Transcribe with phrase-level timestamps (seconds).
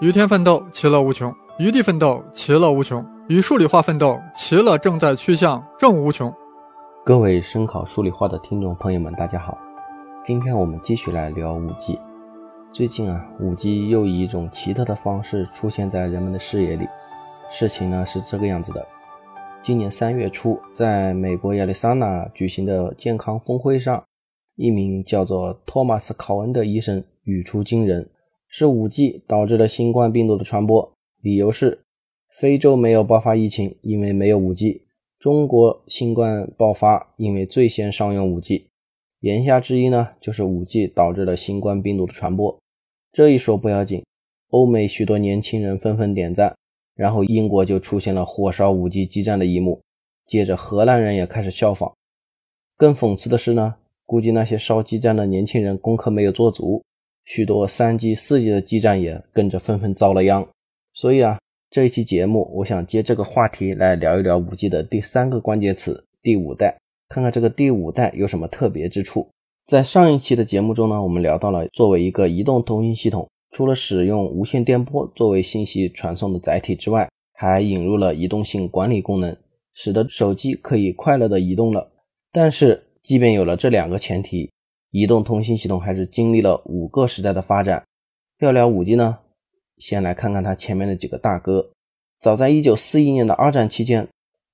[0.00, 6.32] 与天奋斗，其乐无穷；与地奋斗，其乐无穷；与数理化奋斗，其乐正在趋向正无穷。
[7.04, 9.56] 各位声考数理化的听众朋友们，大家好。
[10.24, 11.98] 今天我们继续来聊五 G。
[12.72, 16.88] 最近啊，五 G 又以一种奇特的方式出现在人们的视野里。
[17.50, 18.84] 事情呢是这个样子的：
[19.62, 24.02] 今年三月初，在美国亚利桑那举行的健康峰会上，
[24.56, 28.08] 一名叫做托马斯·考恩的医生语出惊人。
[28.56, 31.82] 是五 G 导致了新冠病毒的传播，理由是
[32.30, 34.82] 非洲没有爆发疫情，因为没有五 G；
[35.18, 38.68] 中国新冠爆发，因为最先商用五 G。
[39.18, 42.56] 言下之意呢，就是五 G 导致了新冠病毒的传播。
[43.10, 44.04] 这一说不要紧，
[44.50, 46.54] 欧美许多年轻人纷纷点赞，
[46.94, 49.82] 然后英国就出现了火烧五 G 基站的一幕，
[50.26, 51.92] 接着荷兰人也开始效仿。
[52.76, 53.74] 更讽刺的是呢，
[54.06, 56.80] 估计那些烧基站的年轻人功课没有做足。
[57.24, 60.46] 许多三 G、四 G 的基站也跟着纷纷遭了殃，
[60.92, 61.38] 所以啊，
[61.70, 66.76] 这一期节目我想接这个话题来聊一聊五 G 的第三个关键词——第五代，
[67.08, 69.28] 看看这个第五代有什么特别之处。
[69.66, 79.34] 在上一期的节目中呢，我们聊到了作为一个移动通信系统，除了使用无线电波作为信息传送的载体之外，还引入了移动性管理功能，
[79.72, 81.90] 使得手机可以快乐的移动了。
[82.30, 84.50] 但是，即便有了这两个前提，
[84.94, 87.82] 移动通信系统还是经历了五个时代的发展。
[88.38, 89.18] 要聊五 G 呢，
[89.78, 91.68] 先来看看它前面的几个大哥。
[92.20, 94.06] 早在1941年的二战期间，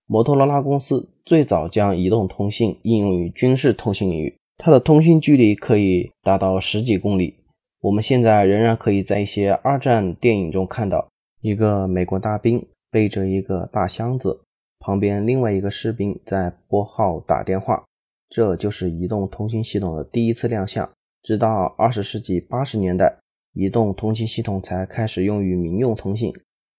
[0.07, 7.35] 摩托罗拉公司最早将移动通信应用于军事通信领域，它的通信距离可以达到十几公里。
[7.83, 11.07] 我们现在仍然可以在一些二战电影中看到
[11.43, 14.41] 一个美国大兵背着一个大箱子，
[14.79, 17.85] 旁边另外一个士兵在拨号打电话。
[18.31, 20.89] 这就是移动通信系统的第一次亮相。
[21.23, 23.15] 直到二十世纪八十年代，
[23.53, 26.33] 移动通信系统才开始用于民用通信。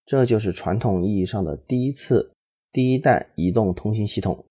[0.06, 2.32] 这就是传统意义上的第一次、
[2.72, 4.44] 第一代移动通信系统。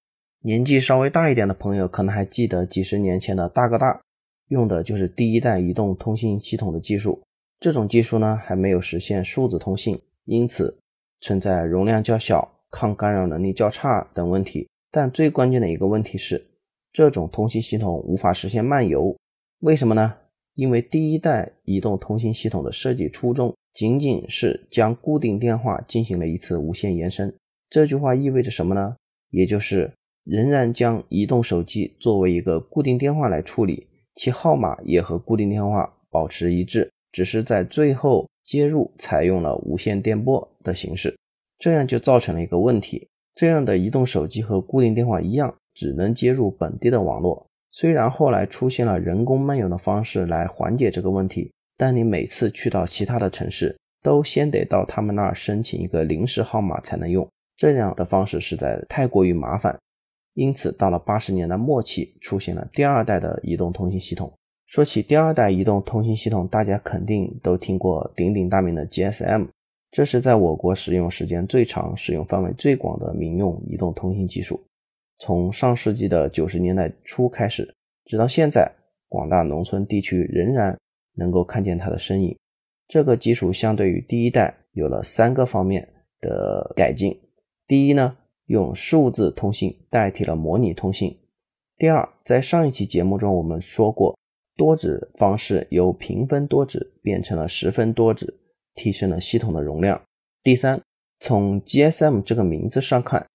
[0.42, 4.00] 年纪稍微大一点的朋友可能还记得，几十年前的大哥大
[4.48, 7.20] 用的就是第一代移动通信系统的技术。
[7.58, 10.78] 这种技术呢，还没有实现数字通信，因此
[11.22, 14.68] 存在容量较小、抗干扰能力较差等问题。
[14.92, 16.46] 但最关键的一个问题是。
[16.92, 19.16] 这种通信系统无法实现漫游，
[19.60, 20.14] 为什么呢？
[20.54, 27.32] 因为第一代移动通信系统的设计初衷仅仅是将固定电话进行了一次无线延伸。
[27.70, 28.96] 这句话意味着什么呢？
[29.30, 29.90] 也就是
[30.24, 33.86] 仍然将移动手机作为一个固定电话来处理，
[34.16, 41.16] 其号码也和固定电话保持一致，只是在最后接入采用了无线电波的形式。
[41.58, 45.54] 这样就造成了一个问题：这样的移动手机和固定电话一样。
[45.80, 47.46] 只能接入本地的网络。
[47.70, 57.26] 虽然后来出现了人工漫游的方式来缓解这个问题，但你每次去到其他的城市，都先得到他们那儿申请一个临时号码才能用。
[57.56, 59.74] 这样的方式实在太过于麻烦。
[60.34, 64.30] 因此，到了八十年代末期，出现了第二代的移动通信系统。
[64.66, 69.48] 说起第二代移动通信系统，大家肯定都听过鼎鼎大名的 GSM，
[69.90, 74.60] 这是在我国使用时间最长、使用范围最广的民用移动通信技术。
[75.20, 77.72] 从上世纪的九十年代初开始，
[78.06, 78.70] 直到现在，
[79.06, 80.76] 广大农村地区仍然
[81.14, 82.34] 能够看见它的身影。
[82.88, 85.86] 这个技术相对于第一代有了三个方面
[86.20, 87.14] 的改进：
[87.66, 88.16] 第一呢，
[88.46, 91.10] 用数字通信代替了模拟通信；
[91.76, 94.18] 第二，在上一期节目中我们说过，
[94.56, 98.34] 多指方式由平分多指变成了十分多指，
[98.74, 100.00] 提升了系统的容量；
[100.42, 100.80] 第三，
[101.18, 103.26] 从 GSM 这个名字上看。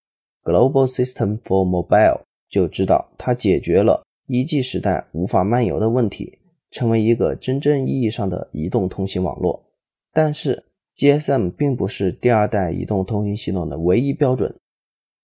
[0.45, 6.37] Global System for Mobile 就知道它解决了一 G 时代无法漫游的问题，
[6.69, 9.65] 成为一个真正意义上的移动通信网络。
[10.13, 10.63] 但是
[10.95, 14.55] GSM 并不是第二代移动通信系统的唯一标准。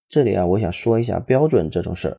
[0.09, 2.17] 这里啊，我想说一下标准这种事儿。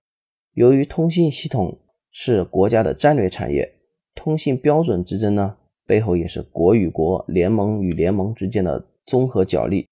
[0.54, 1.76] 由于通信系统
[2.12, 3.70] 是国家的战略产业，
[4.14, 9.86] 通信标准之争呢，背后也是国与国、联盟与联盟之间的综合角力。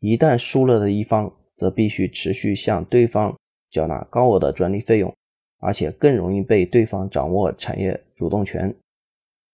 [0.00, 3.34] 一旦输了的一方，则必须持续向对方
[3.70, 5.14] 缴纳高额的专利费用，
[5.58, 8.74] 而且更容易被对方掌握产业主动权。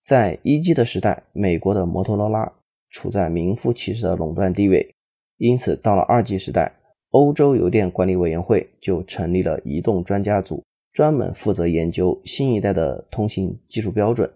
[0.05, 2.53] 在一 G 的时代，美国的摩托罗拉
[2.89, 4.95] 处在名副其实的垄断地位，
[5.37, 6.73] 因此到了二 G 时代，
[7.11, 14.29] 欧洲邮电管理委员会就成立了移动专家组，专门负责研究新一代的通信技术标准。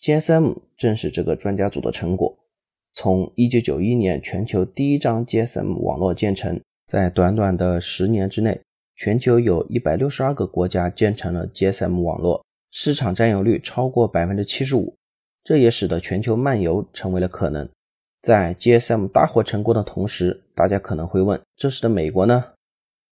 [0.00, 2.36] GSM 正是这个专家组的成果。
[2.92, 6.60] 从1991年全球第一张 GSM 网络建成。
[6.86, 8.60] 在短短的十年之内，
[8.96, 14.94] 全球有一百六十二个国家建成了 GSM 网络，市场占有率超过百分之七十五。
[15.44, 17.68] 这也使得全球漫游成为了可能。
[18.20, 22.44] 在 GSM 大获成功的同时，大家可能会问：这时的美国呢？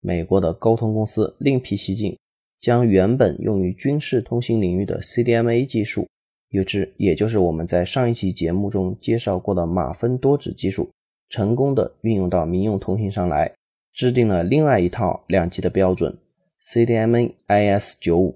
[0.01, 2.17] 美国的高通公司另辟蹊径，
[2.61, 6.07] 将原本用于军事通信领域的 CDMA 技术，
[6.51, 10.89] 也之也就是我们在上一期节目中介绍过的马分多指技术，
[11.29, 13.53] 成功的运用到民用通信上来，
[13.93, 16.17] 制定了另外一套两级的标准
[16.63, 18.35] CDMA IS95。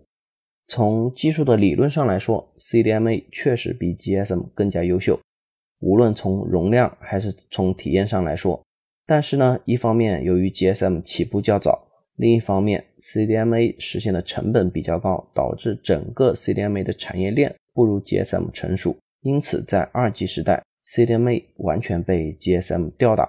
[0.67, 5.21] 从技术的理论上来说，CDMA 确实比 GSM 更加优秀，
[5.81, 8.59] 无论从容量还是从体验上来说。
[9.07, 11.87] 但是呢，一方面由于 GSM 起步较早，
[12.17, 18.97] 另一方面 CDMA 实现的成本比较高，导致整个 CDMA 的产业链不如 GSM 成熟。
[19.21, 23.29] 因此，在二 G 时代，CDMA 完全被 GSM 吊打。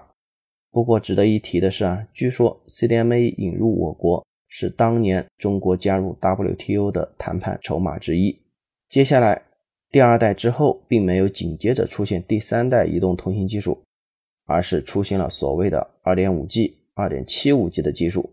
[0.76, 8.38] 不过值得一提的是啊，据说 CDMA 引入我国是当年中国加入 WTO 的谈判筹码之一。
[8.90, 9.40] 接下来，
[9.90, 13.80] 第二代之后，并没有紧接着出现第三代移动通信技术。
[14.44, 18.30] 而是出现了所谓的 2.5G、2.75G 的技术，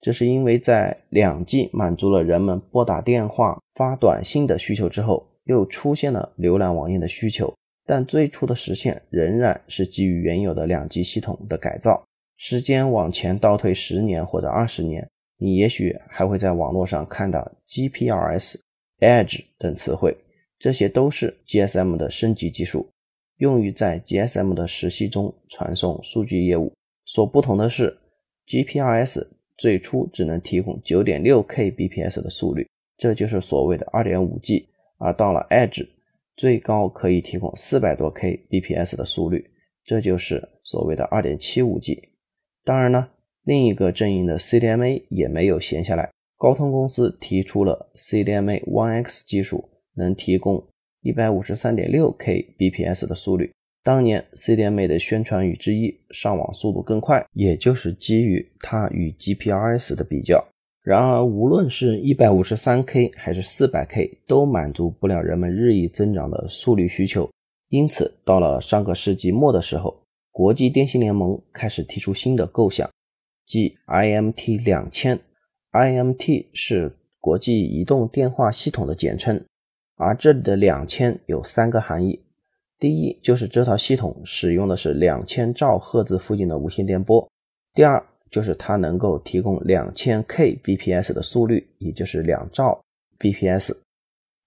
[0.00, 7.54] 这是因为在 2G 满足了人们拨打电话、发短信的需求之后，又出现了浏览网页的需求，
[7.86, 12.02] 但最初的实现仍然是基于原有的 2G 系统的改造。
[12.36, 15.08] 时间往前倒退十年或者二十年，
[15.38, 18.56] 你也许还会在网络上看到 GPRS、
[19.00, 20.16] Edge 等词汇，
[20.58, 22.88] 这些都是 GSM 的升级技术。
[23.38, 26.72] 用于在 GSM 的时系中传送数据业务。
[27.04, 27.96] 所不同的是
[28.46, 29.26] ，GPRS
[29.58, 32.66] 最初只能提供 9.6Kbps 的速率，
[32.96, 34.64] 这就是所谓的 2.5G。
[34.98, 35.86] 而到了 Edge，
[36.36, 39.50] 最高可以提供400多 Kbps 的速率，
[39.84, 42.00] 这就是所谓的 2.75G。
[42.64, 43.08] 当然呢，
[43.44, 50.66] 另一个阵营的 CDMA 也没有闲下来，高通公司提出了 CDMA One X 技术，能提供。
[51.06, 53.52] 一百五十三点六 Kbps 的速率，
[53.82, 60.42] 当年 CDMA 的宣传语之一，上网速度更快，也就是基于它与 GPRS 的比较。
[60.84, 67.26] 然而，无论是一百五十三 K 还是四百 K，都满足不了人们日益增长的速率需求。
[67.70, 72.86] 因此，到了上个世纪末的时候，国际电信联盟开始提出新的构想，
[73.46, 75.18] 即 IMT 两千。
[75.72, 79.42] IMT 是国际移动电话系统的简称。
[79.96, 82.20] 而这里的两千有三个含义，
[82.78, 87.26] 第一就是这套系统使用的是两千兆赫兹附近的无线电波，
[87.72, 88.04] 第二
[88.34, 92.82] 就是它能够提供两千 Kbps 的速率，也就是两兆
[93.20, 93.72] bps，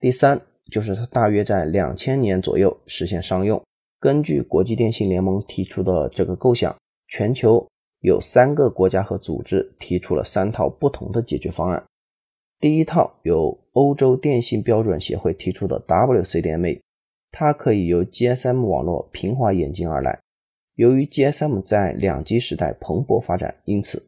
[0.01, 3.63] 第三就是它大约在两千年左右实现商用。
[4.01, 6.75] 根据国际电信联盟提出的这个构想，
[7.07, 7.66] 全球
[8.01, 11.81] 有三个国家和组织提出了三套不同的解决方案。
[12.60, 16.78] 第一套由欧洲电信标准协会提出的 WCDMA，
[17.31, 20.19] 它可以由 GSM 网络平滑演进而来。
[20.77, 24.01] 由于 GSM 在两 G 时代蓬勃发展，因此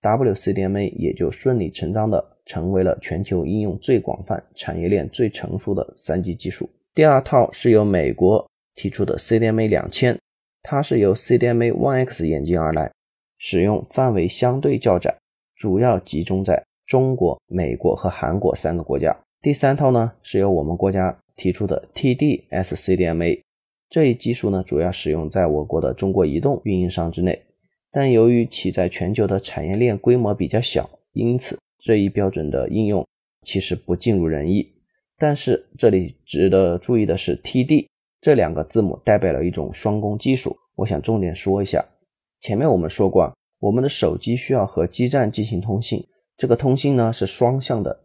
[0.00, 6.70] WCDMA 也就顺理成章地成为了全球应用最广泛、产业链最成熟的三 G 技术。
[6.94, 10.16] 第二套是由美国提出的 CDMA 两千，
[10.62, 12.92] 它是由 CDMA One X 演进而来，
[13.38, 15.16] 使用范围相对较窄，
[15.56, 16.62] 主要集中在。
[16.86, 19.16] 中国、美国和韩国三个国家。
[19.40, 23.40] 第三套呢，是由我们国家提出的 TD-SCDMA，
[23.90, 27.42] 这一技术呢，主要使用在我国的中国移动运营商之内，
[27.90, 33.04] 但由于其在全球的产业链规模比较小，因此这一标准的应用
[33.42, 34.72] 其实不尽如人意。
[35.18, 37.88] 但是这里值得注意的是，TD
[38.20, 40.56] 这两个字母代表了一种双工技术。
[40.76, 41.84] 我想重点说一下，
[42.38, 46.06] 前面我们说过，我们的手机需要和基站进行通信。
[46.36, 48.04] 这个通信呢是双向的，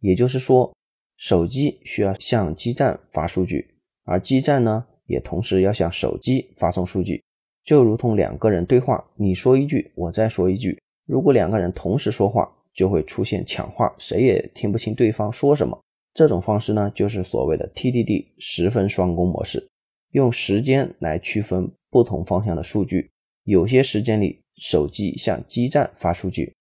[0.00, 0.74] 也就是说，
[1.18, 7.22] 手机需要向基站发数据，而基站呢也同时要向手机发送数据，
[7.64, 10.78] 就如同两个人对话，你说一句，我再说一句。
[11.06, 15.78] 如果两个人同时说话，就会出现抢话，谁也听不清对方说什么。
[16.12, 19.66] 这种方式呢，就是所谓的 TDD 十分双工模式，
[20.12, 23.08] 用时间来区分不同方向的数据。
[23.44, 26.52] 有些时间里，手机向基站发数据。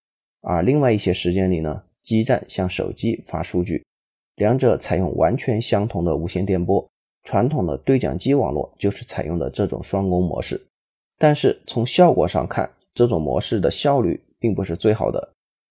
[0.42, 3.84] 而另外一些时间里呢，基站向手机发数据，
[4.36, 6.88] 两者采用完全相同的无线电波。
[7.26, 10.60] 传统的对讲机网络就是采用的这种双工模式。
[11.18, 15.30] 但是从效果上看，这种模式的效率并不是最好的，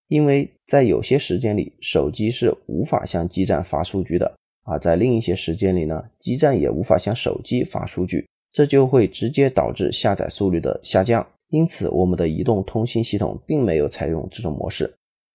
[0.08, 4.26] 因为在有些时间里，手机是无法向基站发数据的；
[4.64, 11.26] 而在另一些时间里呢，基站也无法向手机发数据，这就会直接导致下载速率的下降。
[11.50, 14.92] 因此，我们的移动通信系统并没有采用这种模式，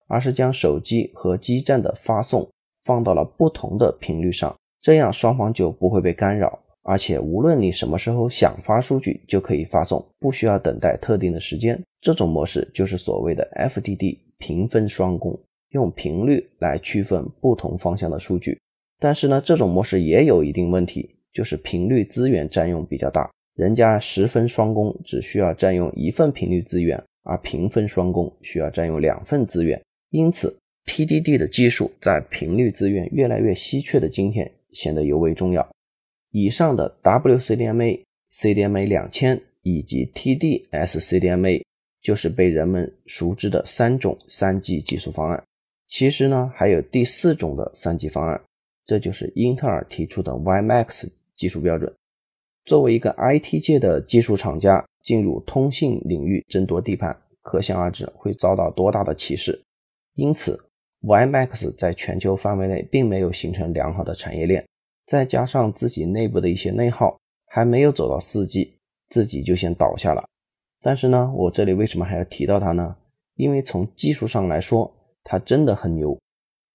[0.08, 2.46] 而是将手机和基站的发送
[2.84, 11.80] 放到了不同的频率上，这样双方就不会被干扰，而且无论你什么时候想发数据就可以发送，不需要等待特定的时间。
[12.02, 15.38] 这种模式就是所谓的 FDD 平分双工，
[15.72, 18.58] 用频率来区分不同方向的数据。
[19.00, 23.30] 但是呢，这种模式也有一定问题，就是频率资源占用比较大。
[23.56, 29.82] 人家十分双工只需要占用一份频率资源，而平分双工需要占用两份资源。
[30.12, 35.68] 因此，PDD 的技术在频率资源越来越稀缺的今天显得尤为重要。
[36.32, 41.64] 以上的 WCDMA、CDMA 两千以及 TD-SCDMA
[42.02, 45.44] 就是被人们熟知的三种三 G 技术方案。
[45.88, 48.40] 其实呢，还有第四种的三 G 方案，
[48.86, 51.92] 这就是英特尔提出的 WiMAX 技术标准。
[52.66, 59.60] 作为一个 IT 界的技术厂家，进入通信领域争夺地盘，可想而知会遭到多大的歧视。
[60.14, 60.60] 因此
[61.02, 64.66] Ymax 在全球范围内并没有形成良好的产业链，
[65.06, 68.70] 再加上自己内部的一些内耗，还没有走到 4G，
[69.10, 70.28] 自己就先倒下了。
[70.82, 72.96] 但是呢，我这里为什么还要提到它呢？
[73.36, 74.92] 因为从技术上来说，
[75.24, 76.18] 它真的很牛。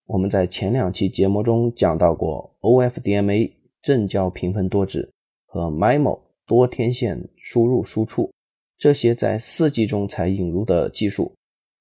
[0.07, 3.51] 我们在前两期节目中讲到过 OFDMA
[3.83, 5.11] 正交评分多值。
[5.47, 8.29] 和 MIMO 多天线输入输出
[8.77, 11.33] 这些在 4G 中才引入的技术，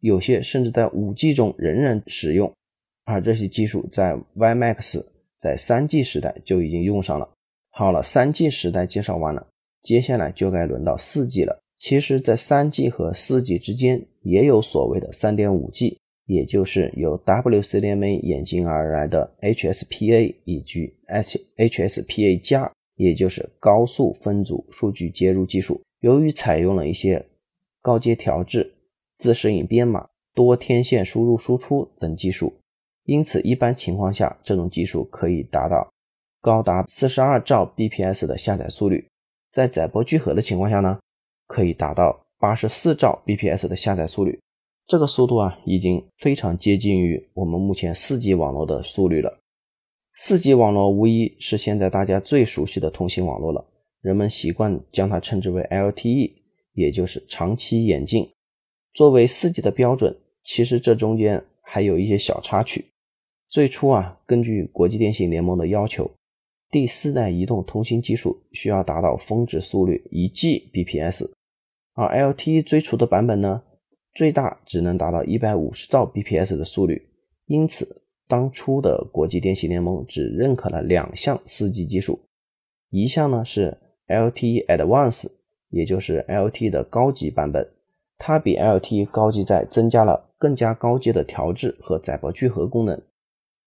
[0.04, 2.52] 有些甚至在 5G 中仍然使用，
[3.06, 5.02] 而这些技术在 WiMAX
[5.40, 7.30] 在 3G 时代就已经用上了。
[7.72, 9.48] 好了，3G 时代介绍完了，
[9.82, 11.58] 接下来就该轮到 4G 了。
[11.78, 15.96] 其实，在 3G 和 4G 之间也有所谓的 3.5G，
[16.26, 20.94] 也就是由 WCDMA 演进而来的 HSPA 以及
[21.58, 22.70] HSPA 加。
[22.96, 27.26] 也就是高速分组数据接入技术，由于采用了一些
[27.82, 28.72] 高阶调制、
[29.18, 32.54] 自适应编码、多天线输入输出等技术，
[33.06, 35.88] 因此一般情况下，这种技术可以达到
[36.42, 39.08] 高达四十二兆 bps 的下载速率。
[39.52, 41.00] 在载波聚合的情况下呢，
[41.48, 44.40] 可以达到八十四兆 bps 的下载速率。
[44.88, 49.40] 这个速度啊，已经非常接近于我们目前四 G 网络的速率了。
[50.16, 53.66] 四 G 网络无疑是现在大家最熟悉的通信网络了，
[54.02, 56.34] 人们习惯将它称之为 LTE，
[56.74, 58.30] 也就是长期演进。
[58.94, 62.86] 作为四 G 的标准，其实这中间还有一些小插曲。
[63.50, 66.10] 最初啊，根据国际电信联盟的要求，
[66.70, 71.30] 第四代移动通信技术需要达到峰值速率一 Gbps，
[71.94, 73.62] 而 LTE 最初的版本呢，
[74.14, 77.08] 最大只能达到一百五十兆 bps 的速率，
[77.48, 78.00] 因此。
[78.26, 82.20] 当初的国际电信联盟只认可了两项 4G 技术，
[82.90, 85.30] 一项呢是 LTE Advanced，
[85.70, 87.70] 也就是 LTE 的高级版本，
[88.26, 92.98] 它比 LTE 高级在增加了更加高阶的调制和载波聚合功能，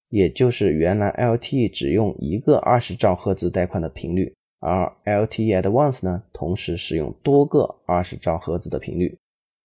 [0.08, 9.14] 也就是原来 LTE 只用一个二十兆赫兹带宽的频率，而 LTE Advanced 呢同时使用多个二十兆赫兹的频率，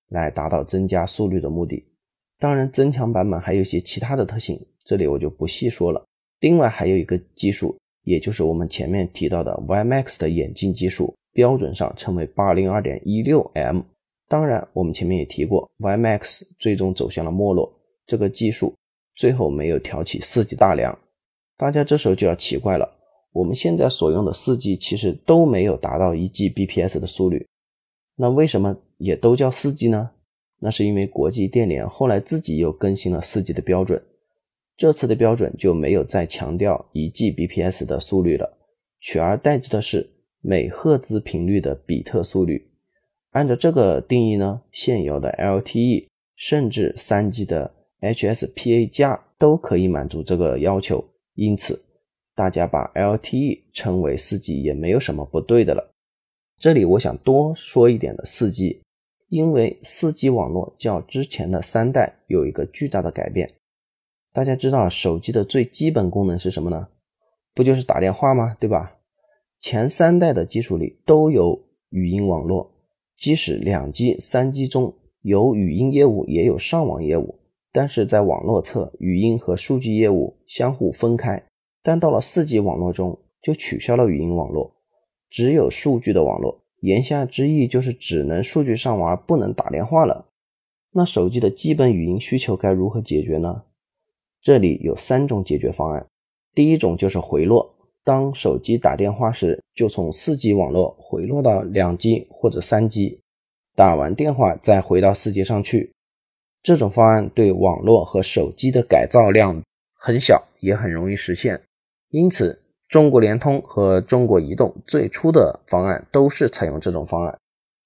[0.09, 1.85] 来达到增加速率的目的。
[2.37, 4.59] 当然，增强版本还有一些其他的特性。
[4.83, 6.03] 这里我就不细说了。
[6.41, 13.83] 另外还有一个技术，也就是我们前面提到的 WiMAX 的演进技术，标准上称为 802.16m。
[14.31, 17.69] 当然，我们前面也提过，WiMAX 最终走向了没落，
[18.07, 18.73] 这个技术
[19.13, 20.97] 最后没有挑起 4G 大梁。
[21.57, 22.89] 大家这时候就要奇怪了，
[23.33, 27.45] 我们现在所用的 4G 其实都没有达到 1Gbps 的速率，
[28.15, 30.09] 那为什么也都叫 4G 呢？
[30.61, 34.01] 那是因为国际电联后来自己又更新了 4G 的标准。
[34.77, 38.49] 这次的标准就没有再强调一 Gbps 的速率了，
[39.01, 40.09] 取而代之的是
[40.39, 42.70] 每赫兹频率的比特速率。
[43.31, 51.03] 按照这个定义呢，现有的 LTE 甚至 3G 的 HSPA 加都可以满足这个要求。
[51.35, 51.81] 因此，
[52.35, 55.91] 大家把 LTE 称为 4G 也没有什么不对的了。
[56.57, 58.81] 这里我想多说一点的 4G，
[59.29, 63.51] 因为 4G 网络较之前的三代有一个巨大的改变。
[64.33, 66.87] 大家知道手机的最基本功能是什么呢？
[67.53, 68.55] 不就是打电话吗？
[68.59, 68.97] 对吧？
[69.59, 71.57] 前三代的技术里都有
[71.89, 72.71] 语音网络，
[73.21, 77.37] 即使两 G、三 G 中有语音业务，也有上网业务，
[77.71, 81.39] 但是在网络侧，语音和数据业务相互分开。
[81.83, 84.73] 但到了四 G 网络中，就取消了语音网络，
[85.29, 86.63] 只有数据的网络。
[86.79, 90.25] 言下之意就是只能数据上网而，不能打电话了。
[90.91, 93.61] 那手机的基本语音需求该如何解决呢？
[94.41, 96.03] 这里有三种解决方案，
[96.55, 97.71] 第一种就是回落，
[98.03, 103.19] 当手机打电话时，就从四 G 网络回落到两 G 或者三 G，
[103.75, 105.91] 打完电话再回到四 G 上去。
[106.63, 109.61] 这种方案对网络和手机的改造量
[109.95, 111.61] 很小，也很容易实现，
[112.09, 117.37] 因此中国联通和中国移动最初的方案都是采用这种方案，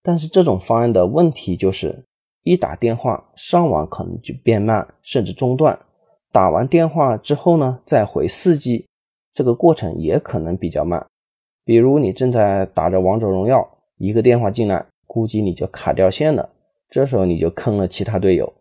[0.02, 2.04] 但是这种方案的问题就是，
[2.44, 5.78] 一打电话上网可能就变慢，甚至中断。
[6.32, 8.86] 打完电话之后呢，再回 4G，
[9.36, 11.06] 这个过程也可能比较慢。
[11.64, 16.50] 比如你正在打着王者荣耀，一个电话进来，估计你就卡掉线了，
[16.90, 18.52] 这时候你就坑了其他队友。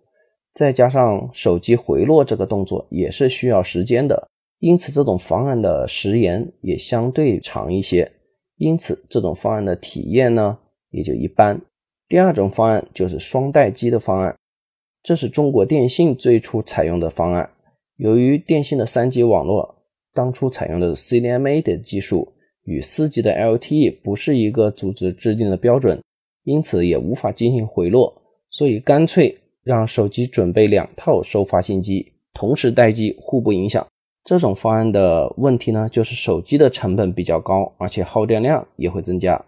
[0.53, 4.29] 再加上手机回落这个动作也是需要时间的。
[4.59, 8.11] 因此，这种方案的时延也相对长一些，
[8.57, 10.59] 因此这种方案的体验呢
[10.91, 11.61] 也就一般。
[12.09, 14.35] 第二种方案就是双待机的方案，
[15.03, 17.51] 这是中国电信最初采用的方案。
[17.97, 19.74] 由于电信的 3G 网络
[20.15, 26.01] 当初采用的 CDMA 的技术与 4G 的 LTE 不是一个组织制定的标准，
[26.45, 33.87] 因此也无法进行回落，所以干脆让手机准备两套收发信机，同时待机，互不影响。
[34.25, 39.45] 这种方案的问题呢，就是手机的成本比较高，而且耗电量也会增加。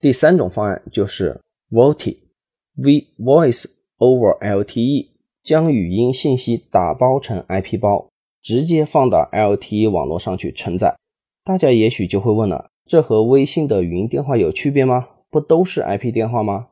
[0.00, 1.40] 第三种方案就是
[1.70, 3.64] VoLTE，V Voice
[3.98, 5.06] over LTE，
[5.42, 8.06] 将语音信息打包成 IP 包，
[8.42, 10.96] 直接放到 LTE 网络上去承载。
[11.44, 15.08] 大家也许就会问了，这和微信的语音电话有区别吗？
[15.30, 16.68] 不都是 IP 电话吗？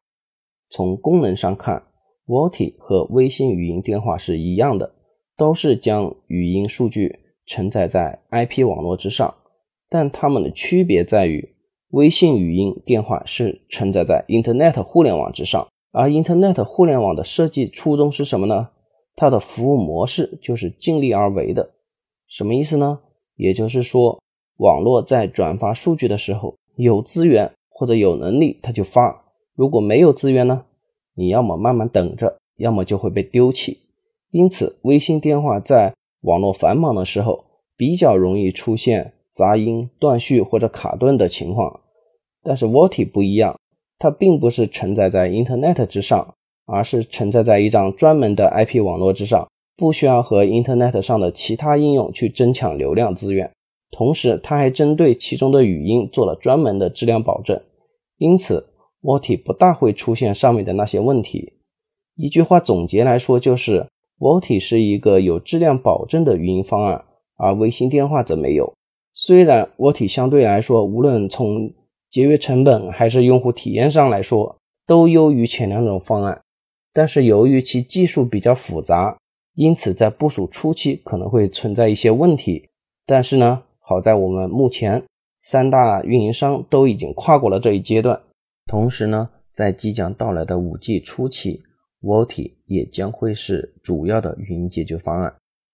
[0.68, 1.82] 从功能上看
[2.26, 4.94] ，VoLTE 和微信语音电话是一样的，
[5.36, 7.20] 都是将语音数据。
[7.46, 9.34] 承载在 IP 网络之上，
[9.88, 11.52] 但它们的区别在于，
[11.88, 18.68] 微信语音电话是承载在 Internet 互联网之上，而 Internet 互联网的设计初衷是什么呢？
[19.20, 21.68] 它的服务模式就是尽力而为的。
[22.26, 22.98] 什么意思呢？
[23.36, 24.18] 也就是说，
[24.56, 29.14] 网络在转发数据的时候，有资源或者有能力，它就发；
[29.54, 30.64] 如果没有资源呢，
[31.14, 33.80] 你要么慢慢等着，要么就会被丢弃。
[34.30, 37.44] 因此，微信电话在网络繁忙的时候，
[37.76, 41.80] 比较容易出现杂音、断续或者卡顿的情况。
[42.42, 43.54] 但是 VoLTE 不一样，
[43.98, 46.34] 它并不是承载在 Internet 之上，
[46.70, 53.50] 而是承载在一张专门的 IP 网络之上，不需要和 Internet 上的其他应用去争抢流量资源。
[53.90, 57.61] 同时，它还针对其中的语音做了专门的质量保证，
[58.18, 58.64] 因此
[59.02, 61.54] VoLTE 不大会出现上面的那些问题。
[62.16, 63.87] 一句话总结来说，就是。
[64.20, 67.02] VoLTE 是一个有质量保证的语音方案，
[67.38, 68.70] 而微信电话则没有。
[69.14, 71.72] 虽然 VoLTE 相对来说，无论从
[72.11, 74.54] 节约成本还是用户体验上来说，
[74.87, 76.38] 都优于前两种方案，
[76.92, 79.16] 但是由于其技术比较复杂，
[79.55, 82.68] 因此在部署初期可能会存在一些问题。
[83.07, 85.03] 但是呢，好在我们目前
[85.40, 88.20] 三大运营商都已经跨过了这一阶段，
[88.66, 91.62] 同时呢，在即将到来的 5G 初期。
[92.03, 95.31] VoLTE 也将会是主要的语音解决方案。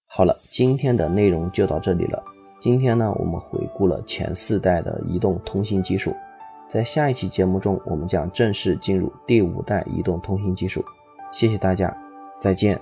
[0.09, 2.21] 好了，今天的内容就到这里了。
[2.61, 6.13] 今天呢，我们回顾了前四代的移动通信技术，
[6.69, 10.85] 在下一期节目中，我们将正式进入第五代移动通信技术。
[11.31, 11.95] 谢谢大家，
[12.39, 12.81] 再见。